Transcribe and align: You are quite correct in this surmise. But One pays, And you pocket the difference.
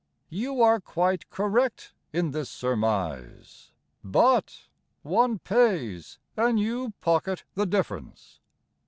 You 0.31 0.63
are 0.63 0.81
quite 0.81 1.29
correct 1.29 1.93
in 2.11 2.31
this 2.31 2.49
surmise. 2.49 3.71
But 4.03 4.67
One 5.03 5.37
pays, 5.37 6.17
And 6.35 6.59
you 6.59 6.93
pocket 7.01 7.43
the 7.53 7.67
difference. 7.67 8.39